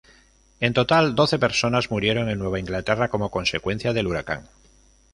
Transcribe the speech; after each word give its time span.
En 0.59 0.73
total, 0.73 1.13
doce 1.13 1.37
personas 1.37 1.91
murieron 1.91 2.27
en 2.27 2.39
Nueva 2.39 2.57
Inglaterra 2.57 3.09
como 3.09 3.29
consecuencia 3.29 3.93
del 3.93 4.07
huracán. 4.07 4.49